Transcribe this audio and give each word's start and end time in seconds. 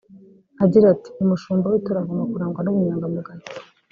Agira 0.63 0.85
ati 0.93 1.09
“Umushumba 1.23 1.65
w’itorero 1.71 2.01
agomba 2.03 2.25
kurangwa 2.33 2.59
n’ubunyangamugayo 2.61 3.45